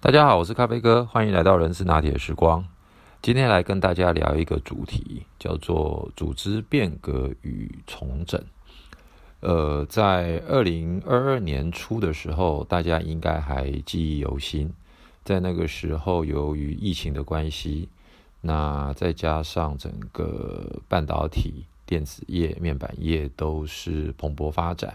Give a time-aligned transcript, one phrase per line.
[0.00, 2.64] 大家好，我是咖啡哥，欢迎来到人事拿铁时光。
[3.20, 8.40] 今天来跟大家聊一个主题，叫做组织变革与重整。
[9.40, 14.72] 呃，在二零二二年初的时候，大家应该还记忆犹新。
[15.24, 17.88] 在那个时候，由于疫情的关系，
[18.40, 24.94] 那再加上整个半导体、电子业、面板业都是蓬勃发展。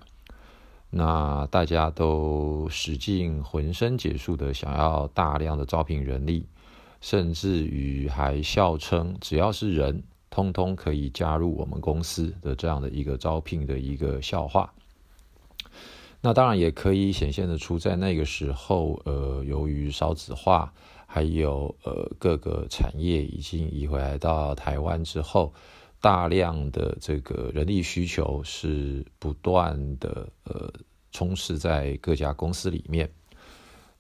[0.96, 6.46] 那大家都使尽浑身解数的想要大量的招聘人力，
[7.02, 14.72] 甚至于还笑称只要是人，通通可以加入我们公司的这样的一个招聘的一个笑话。
[16.22, 20.72] 那当然也可以显现的出，在那个时候，呃，由于少子化，
[21.08, 25.52] 还有呃各个产业已经移回来到台湾之后。
[26.04, 30.70] 大量的这个人力需求是不断的呃
[31.14, 33.10] 充斥在各家公司里面，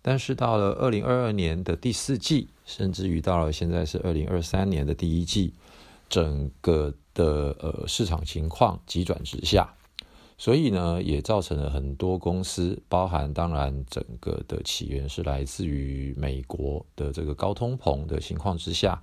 [0.01, 5.53] 但是到了二零二二年的第四季，甚至于到了现在是二零二三年的第一季，
[6.09, 9.73] 整个的呃市场情况急转直下，
[10.37, 19.01] 所以呢也造成了很多公司，包含当然整个的起源是来自于美国的这个高通膨的情况之下。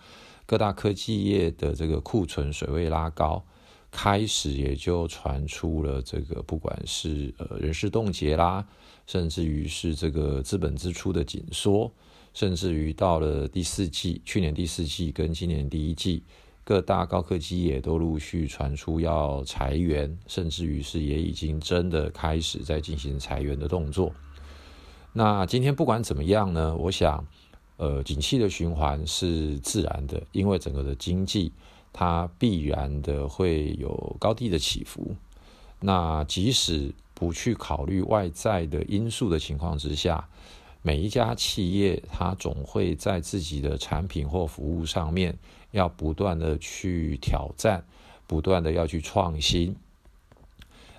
[0.51, 3.41] 各大科技业的这个库存水位拉高，
[3.89, 8.67] 开始也就传出了这个不管是呃人事冻结啦，
[9.07, 11.89] 甚至于是这个资本支出的紧缩，
[12.35, 16.25] 甚至于到了第四季，去年第四季跟今年第一季，
[16.65, 24.13] 各大高科技也都陆续传出要裁员，甚至于是也已经真的开始在进行裁员的动作。
[25.13, 27.25] 那今天不管怎么样呢，我想。
[27.83, 31.51] 呃，景气的循环是自然的，因为整个的经济
[31.95, 35.17] 它必然的会有高低的起伏。
[35.81, 40.29] 那即使不去考虑外在的因素的情况之下，
[40.83, 45.39] 每一家企业它总会在自己的产品或服务上面
[45.71, 47.83] 要不断的去挑战，
[48.27, 49.75] 不断的要去创新，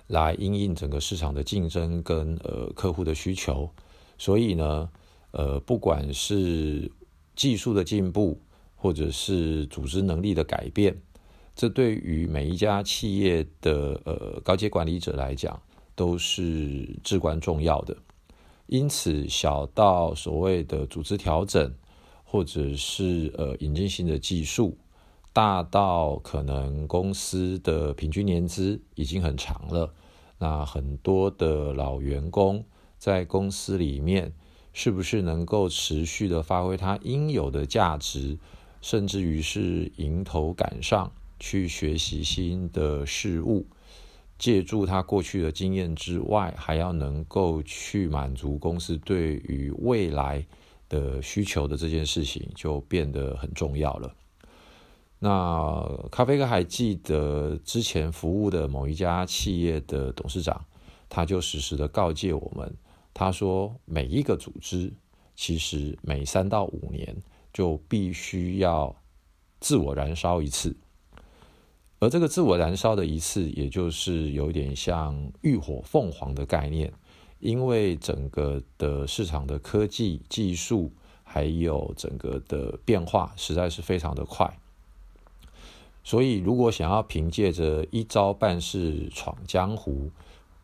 [0.08, 3.70] 来应应整个市场的竞争跟呃客户的需求。
[4.18, 4.90] 所以呢。
[5.32, 6.90] 呃，不管是
[7.34, 8.38] 技术的进步，
[8.76, 10.94] 或者是组织能力的改变，
[11.56, 15.60] 这对于每一家企业的呃高阶管理者来讲，
[15.94, 17.96] 都是至关重要的。
[18.66, 21.72] 因此，小到所谓的组织调整，
[22.24, 24.76] 或者是呃引进新的技术，
[25.32, 29.94] 大到可能公司的平均年资已经很长了，
[30.38, 32.62] 那很多的老员工
[32.98, 34.34] 在公司里面。
[34.72, 38.38] 是不是能够持续的发挥它应有的价值，
[38.80, 43.66] 甚至于是迎头赶上去学习新的事物，
[44.38, 50.46] 借助他过去的经验之外，还要能够去满足公司对于未来
[50.88, 54.14] 的需求的这件事情，就变得很重要了。
[55.18, 60.64] 那咖啡哥还记得之前服务的某一家企业的董事长，
[61.08, 62.74] 他就实时的告诫我们。
[63.14, 64.90] 他说：“每一个组织，
[65.36, 67.14] 其实每三到五年
[67.52, 68.96] 就必须要
[69.60, 70.74] 自我燃烧一次，
[71.98, 76.90] 而这个自我燃烧的一次，也就是有点像浴火凤凰的概念，
[77.38, 80.90] 因为整个的市场的科技技术
[81.22, 84.58] 还有整个的变化实在是非常的快，
[86.02, 90.10] 所以如果想要凭借着一招半式闯江湖。”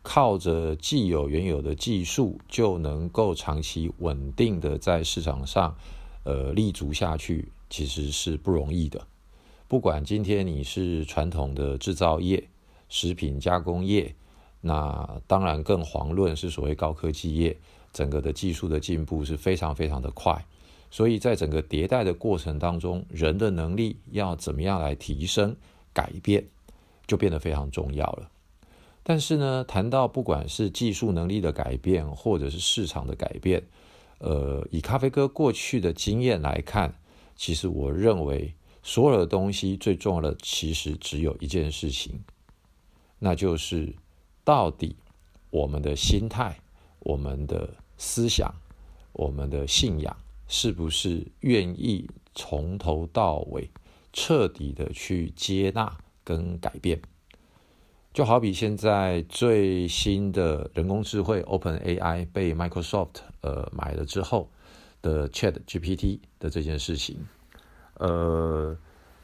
[0.01, 5.75] 靠着既有原有的技术就能够长期稳定的在市场上，
[6.23, 9.05] 呃立足下去，其实是不容易的。
[9.67, 12.49] 不管今天你是传统的制造业、
[12.87, 14.15] 食品加工业，
[14.61, 17.55] 那当然更遑论是所谓高科技业，
[17.93, 20.43] 整个的技术的进步是非常非常的快。
[20.89, 25.55] 所以在整个迭代的过程当中，人的能力要怎么样来提升、
[25.93, 26.47] 改变，
[27.05, 28.31] 就变得非常重要了。
[29.09, 33.63] 但是呢，谈到不管是技术能力的改变，或者是市场的改变，
[34.19, 36.93] 呃，以咖啡哥过去的经验来看，
[37.35, 42.23] 其实我认为所有的东西最重要的其实只有一件事情，
[43.17, 43.95] 那就是
[44.43, 44.95] 到底
[45.49, 46.59] 我们的心态、
[46.99, 48.53] 我们的思想、
[49.13, 50.15] 我们的信仰，
[50.47, 53.71] 是不是愿意从头到尾
[54.13, 57.01] 彻底的去接纳跟改变。
[58.11, 64.49] 就好比现在最新的人工智慧 Open AI 被 Microsoft 呃买了之后
[65.01, 67.17] 的 Chat GPT 的这件事情，
[67.93, 68.75] 呃，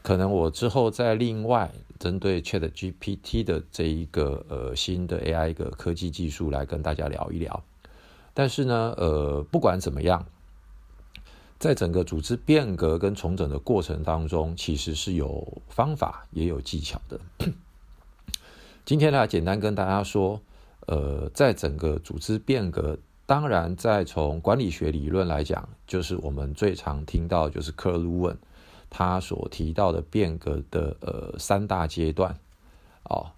[0.03, 7.63] 可能我之后再另外针对 Chat GPT 的这一个呃新的 AI 一个科技技术来跟大家聊一聊。
[8.33, 10.25] 但是呢，呃，不管怎么样，
[11.57, 17.19] 在整个组织变革跟重整的过程当中，其实是有方法也有技巧的。
[18.85, 20.39] 今天呢，简单跟大家说，
[20.85, 28.37] 呃，在整个组织变革，当然在从管理学理论来讲，就是我们最常听到就是克鲁文
[28.91, 32.37] 他所提到的变革的呃三大阶段，
[33.05, 33.31] 哦，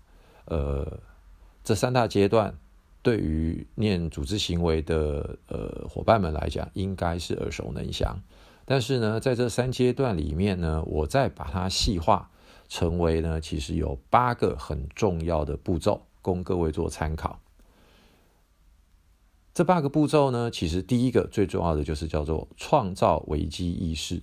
[0.44, 1.00] 呃，
[1.64, 2.54] 这三大阶段
[3.02, 8.22] 对于念组织行为的呃伙伴们来讲，应该是耳熟能详。
[8.66, 12.30] 但是呢，在这三阶段里面呢，我再把它细化。
[12.68, 17.40] 成为呢，其实有八个很重要的步骤，供各位做参考。
[19.54, 24.22] 这八个步骤呢，其实第一个最重要的就是叫做创造危机意识。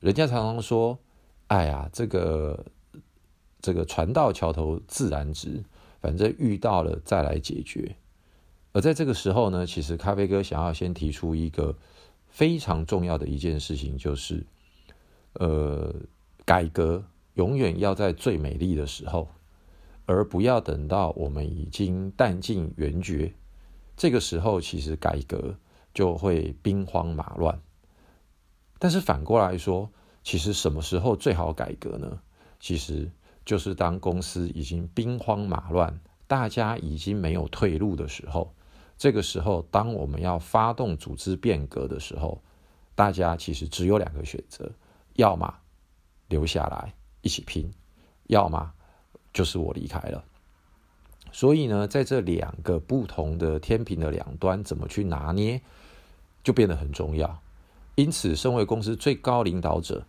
[0.00, 0.98] 人家常常说
[1.48, 2.66] ：“哎呀，这个
[3.60, 5.62] 这个船到桥头自然直，
[6.00, 7.96] 反正遇到了再来解决。”
[8.72, 11.76] 而在这个时候呢，其实咖啡哥想要先提出一个
[12.26, 14.46] 非常重要的一件事情，就是
[15.34, 15.94] 呃。
[16.46, 17.04] 改革
[17.34, 19.28] 永远要在最美丽的时候，
[20.06, 23.34] 而不要等到我们已经弹尽援绝。
[23.96, 25.56] 这个时候，其实改革
[25.92, 27.60] 就会兵荒马乱。
[28.78, 29.90] 但是反过来说，
[30.22, 32.20] 其实什么时候最好改革呢？
[32.60, 33.10] 其实
[33.44, 35.98] 就是当公司已经兵荒马乱，
[36.28, 38.54] 大家已经没有退路的时候。
[38.96, 42.40] 这个时候，当我们要发动组织变革的时候，
[42.94, 44.70] 大家其实只有两个选择：
[45.14, 45.52] 要么。
[46.28, 46.92] 留下来
[47.22, 47.70] 一起拼，
[48.26, 48.72] 要么
[49.32, 50.24] 就是我离开了。
[51.32, 55.60] 所以呢，在这两个不同的天平的两端，怎么去拿捏，
[56.42, 57.42] 就变得很重要。
[57.94, 60.06] 因此，身为公司最高领导者，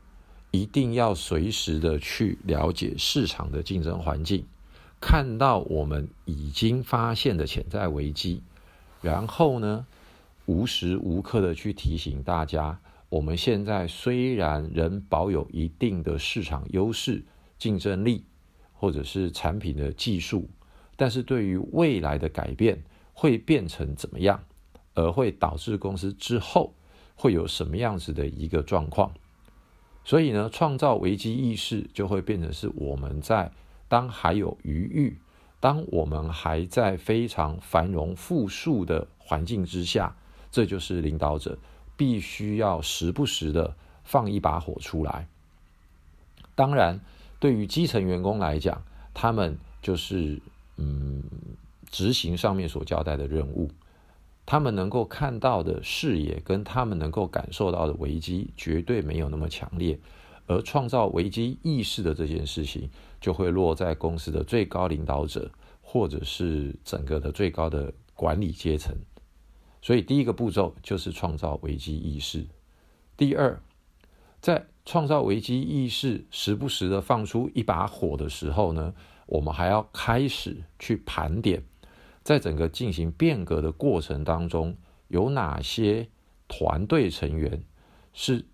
[0.51, 4.45] 一定要随时的去了解市场的竞争环境，
[5.01, 8.41] 看到我们已经发现的潜在危机，
[9.01, 9.85] 然后呢，
[10.45, 12.79] 无时无刻的去提醒大家。
[13.09, 17.24] 我们现在虽然仍保有一定的市场优势、
[17.57, 18.25] 竞争力，
[18.74, 20.50] 或者是产品的技术，
[20.98, 22.83] 但是对于未来的改变
[23.13, 24.44] 会变成怎么样，
[24.94, 26.75] 而会导致公司之后
[27.15, 29.13] 会有什么样子的一个状况？
[30.03, 33.51] 所以呢，创造危机意识就会变成是我们在
[33.88, 35.19] 当还有余裕，
[35.62, 40.15] 当我们还在非常繁荣富庶的环境之下，
[40.51, 41.57] 这就是领导者。
[41.97, 45.27] 必须要时不时的放一把火出来。
[46.55, 47.01] 当然，
[47.39, 48.81] 对于基层员工来讲，
[49.13, 50.39] 他们就是
[50.77, 51.23] 嗯
[51.91, 53.69] 执行上面所交代的任务，
[54.45, 60.00] 他们能够看到的视野跟他们能够感受到的危机绝对没有那么强烈，
[60.47, 62.89] 而创造危机意识的这件事情，
[63.19, 65.51] 就会落在公司的最高领导者
[65.81, 68.95] 或者是整个的最高的管理阶层。
[69.81, 72.45] 所以，第一个步骤就是创造危机意识。
[73.15, 73.62] 第二，
[74.41, 78.94] 在创造危机意识、时不时的放出一把火的时候呢，
[79.25, 81.63] 我们还要开始去盘点，
[82.24, 84.75] 在整个进行变革的过程当中，
[85.07, 86.09] 有哪些
[86.47, 87.63] 团队成员
[88.13, 88.45] 是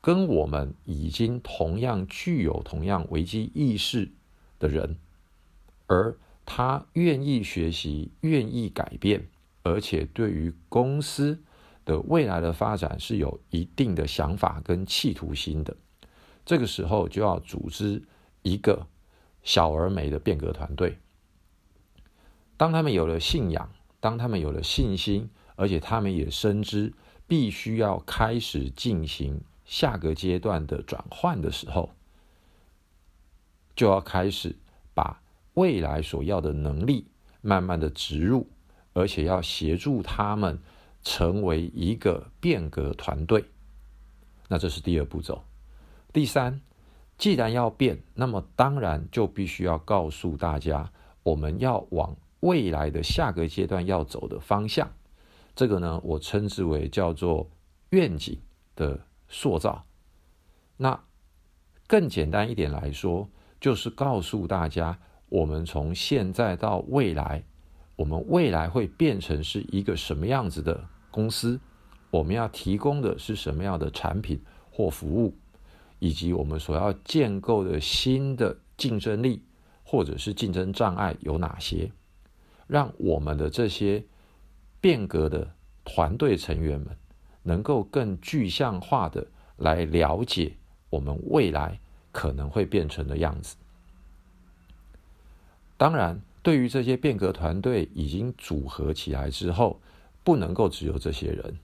[0.00, 4.10] 跟我们已经同样具有同样危机意识
[4.58, 4.96] 的人，
[5.86, 6.16] 而
[6.46, 9.28] 他愿意学习，愿意改变。
[9.68, 11.42] 而且对于公司
[11.84, 15.76] 的未来的发展是有一定的想法跟企图心的，
[16.46, 18.02] 这个时候就要组织
[18.42, 18.86] 一个
[19.42, 20.98] 小而美的变革团队。
[22.56, 23.70] 当他们有了信仰，
[24.00, 26.94] 当他们有了信心，而且他们也深知
[27.26, 31.90] 必须要开始进行下个阶段的转换的时候，
[33.76, 34.56] 就要开始
[34.94, 35.20] 把
[35.54, 37.06] 未来所要的能力
[37.42, 38.48] 慢慢的植入。
[38.92, 40.58] 而且要协助他们
[41.02, 43.44] 成为一个变革团队，
[44.48, 45.44] 那这是第二步骤。
[46.12, 46.60] 第三，
[47.16, 50.90] 既然要变，那么当然就必须要告诉大家，
[51.22, 54.90] 我们要往未来的下个阶段要走的方向。
[55.54, 57.50] 这个呢，我称之为叫做
[57.90, 58.40] 愿景
[58.74, 59.84] 的塑造。
[60.76, 61.04] 那
[61.86, 63.28] 更简单一点来说，
[63.60, 67.44] 就是告诉大家，我们从现在到未来。
[67.98, 71.58] 我们未来会变成是一个什么样子的公司？
[72.12, 74.40] 我们要提供的是什么样的产品
[74.70, 75.34] 或服务，
[75.98, 79.42] 以及我们所要建构的新的竞争力
[79.82, 81.90] 或者是竞争障碍有哪些？
[82.68, 84.04] 让我们的这些
[84.80, 85.52] 变革的
[85.84, 86.96] 团队成员们
[87.42, 89.26] 能够更具象化的
[89.56, 90.54] 来了解
[90.88, 91.80] 我们未来
[92.12, 93.56] 可能会变成的样子。
[95.76, 96.22] 当然。
[96.48, 99.78] 对于这些变革团队已经组合起来之后，
[100.24, 101.58] 不能够只有这些人，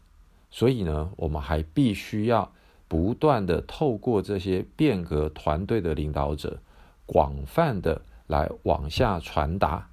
[0.51, 2.53] 所以呢，我们还必须要
[2.87, 6.59] 不断的透过这些变革团队的领导者，
[7.07, 9.89] 广泛的来往下传达，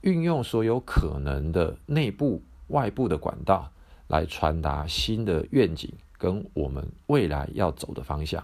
[0.00, 3.70] 运用所有可能的内部、外部的管道
[4.08, 8.42] 来传达新的愿景跟我们未来要走的方向。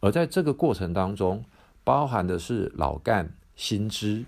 [0.00, 1.44] 而在这个过程当中，
[1.84, 4.24] 包含的是老干新知，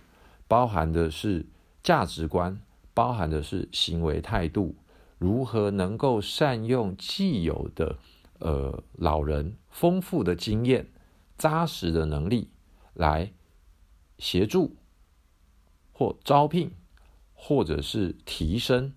[0.49, 1.47] 包含的是
[1.83, 2.61] 价值观，
[2.95, 4.77] 包含的是行为态度。
[5.19, 7.99] 如何能够善用既有的
[8.39, 10.91] 呃老人丰富的经验、
[11.39, 12.51] 扎实的能力
[12.93, 13.33] 来
[14.19, 14.77] 协助
[15.93, 16.71] 或招聘，
[17.33, 18.93] 或者是提升，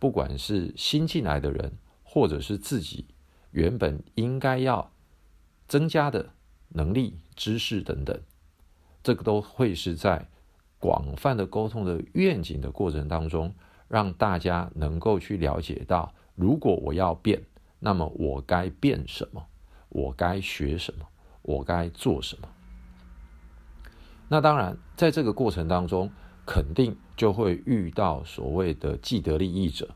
[0.00, 3.06] 不管是新进来的人，或者是自己
[3.52, 4.90] 原本应该要
[5.68, 6.30] 增加的
[6.70, 8.20] 能力、知识等等，
[9.04, 10.28] 这个都会是在
[10.80, 13.54] 广泛的沟通的愿景的过程当中。
[13.90, 17.42] 让大家能够去了解到，如果我要变，
[17.80, 19.44] 那么我该变什么？
[19.88, 21.04] 我该学什么？
[21.42, 22.48] 我该做什么？
[24.28, 26.08] 那当然，在这个过程当中，
[26.46, 29.88] 肯定就会遇到所谓的既得利益者，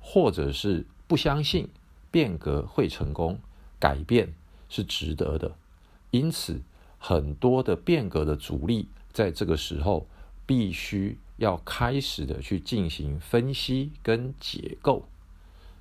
[0.00, 1.68] 或者是不相信
[2.12, 3.40] 变革会成功，
[3.80, 4.32] 改变
[4.68, 5.56] 是值得的。
[6.12, 6.62] 因此，
[6.98, 10.06] 很多的变革的阻力，在这个时候
[10.46, 11.18] 必须。
[11.38, 15.08] 要开始的去进行分析跟解构，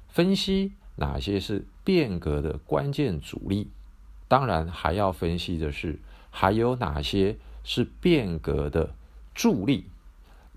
[0.08, 3.70] 分析哪些是变革的关键阻力，
[4.28, 6.00] 当然还要分析的是
[6.32, 8.96] 还有哪些是变革的
[9.36, 9.86] 助力，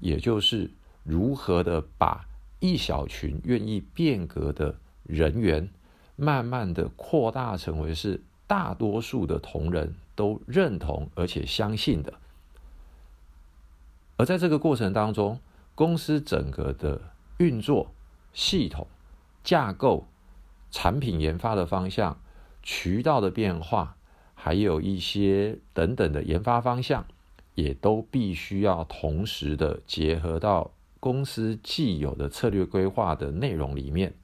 [0.00, 0.70] 也就是
[1.02, 2.26] 如何的把
[2.60, 5.68] 一小群愿意变革的人员，
[6.16, 12.14] 慢慢的扩大成为是大多数的同仁都认同而且相信的。
[14.16, 15.40] 而在这个过程当中，
[15.74, 17.00] 公司整个的
[17.38, 17.90] 运作
[18.32, 18.86] 系统
[19.42, 20.06] 架构、
[20.70, 22.20] 产品研发的方向、
[22.62, 23.96] 渠道的变化，
[24.34, 27.04] 还有一些等等的研发方向，
[27.56, 34.14] 也都必须要同时的结合到公司既有的策略规划的内容里面，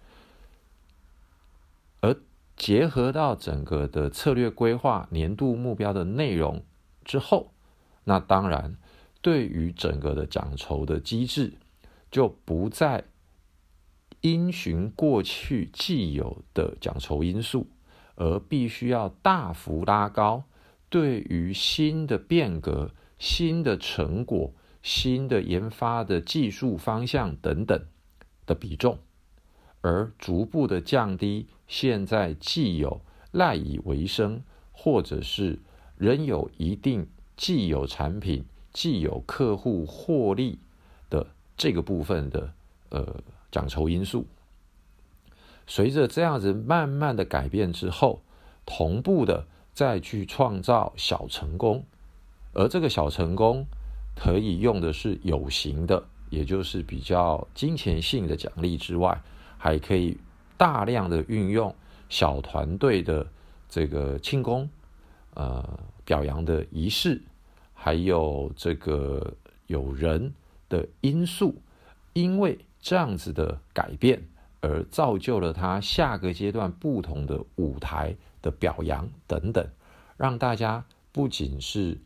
[2.00, 2.14] 而
[2.56, 6.62] 结合到整个的策略规划年度目标的内容
[7.04, 7.50] 之后，
[8.04, 8.76] 那当然。
[9.22, 11.52] 对于整个的奖酬的机制，
[12.10, 13.04] 就不再
[14.20, 17.66] 因循过去既有的奖酬因素，
[18.16, 20.44] 而必须要大幅拉高
[20.88, 27.86] 对于新的变革、新的成果、新的研发的技术方向等等
[28.46, 28.98] 的比重，
[29.82, 35.60] 而逐步的降低现在既有赖以为生，或者是
[35.96, 38.44] 仍有一定既有产品。
[38.72, 40.58] 既有客户获利
[41.08, 42.52] 的这个部分的
[42.90, 43.16] 呃
[43.50, 44.26] 奖酬因素，
[45.66, 48.22] 随着这样子慢慢的改变之后，
[48.64, 51.84] 同步的再去创造小成功，
[52.52, 53.66] 而这个小成功
[54.14, 59.20] 可以用的是有形的，也就是比较金钱性的奖励之外，
[59.58, 60.16] 还可以
[60.56, 61.74] 大量的运用
[62.08, 63.26] 小团队的
[63.68, 64.68] 这个庆功
[65.34, 67.20] 呃表扬的仪式。
[67.82, 69.34] 还有这个
[69.66, 70.34] 有人
[70.68, 71.62] 的因素，
[72.12, 74.28] 因为这样子的改变
[74.60, 79.66] 而造就了他下个阶段不同的舞台的表扬等等，
[80.18, 81.96] 让大家不仅是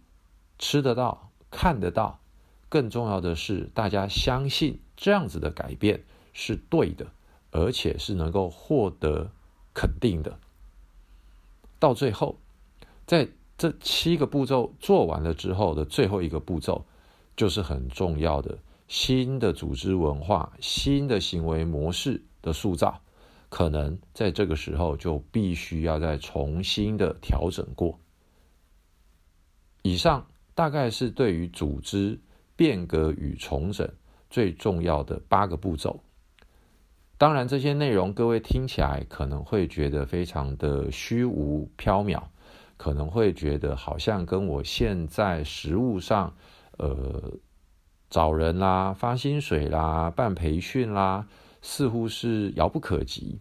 [0.61, 2.21] 吃得到、看得到，
[2.69, 7.09] 更重要的是大家相信这样子的改变是对的，
[7.51, 9.33] 而且是能够获得
[9.75, 10.39] 肯定的。
[11.81, 12.39] 到最后，
[13.09, 13.29] 在。
[13.65, 16.85] 这七个步骤做完了之后的最后一个步骤，
[17.35, 23.01] 就是很重要的新的组织文化、新的行为模式的塑造，
[23.49, 27.99] 可能在这个时候就必须要再重新的调整过。
[29.81, 32.21] 以上大概是对于组织
[32.57, 33.91] 变革与重整
[34.29, 36.01] 最重要的八个步骤。
[37.17, 42.25] 当然，这些内容各位听起来可能会觉得非常的虚无缥缈。
[42.77, 46.35] 可能会觉得好像跟我现在实务上，
[46.77, 47.33] 呃，
[48.11, 51.27] 找人啦、发薪水啦、办培训啦，
[51.63, 53.39] 似乎是遥不可及。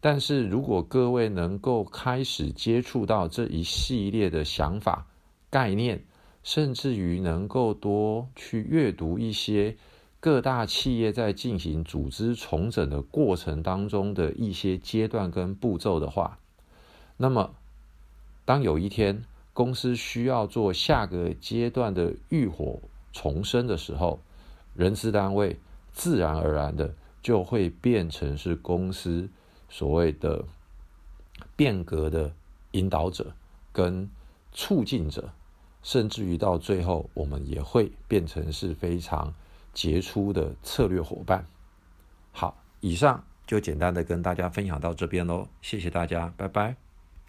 [0.00, 5.06] 但是如果各位能够开始接触到这一系列的想法、
[5.48, 6.04] 概念，
[6.42, 9.76] 甚至于能够多去阅读一些
[10.20, 16.38] 各大企业在进行组织重整的过程当中的一些阶段跟步骤的话，
[17.16, 17.54] 那么。
[18.46, 19.22] 当有一天
[19.52, 22.80] 公司需要做下个阶段的浴火
[23.12, 24.20] 重生的时候，
[24.74, 25.58] 人事单位
[25.92, 29.28] 自然而然的就会变成是公司
[29.68, 30.44] 所谓的
[31.56, 32.32] 变革的
[32.70, 33.34] 引导者
[33.72, 34.08] 跟
[34.52, 35.30] 促进者，
[35.82, 39.34] 甚至于到最后，我们也会变成是非常
[39.74, 41.44] 杰出的策略伙伴。
[42.32, 46.85] 好，以上就简单的跟大家分享到这边喽，谢谢大家，拜拜。